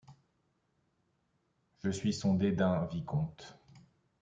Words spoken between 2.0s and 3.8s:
son dédain, vicomte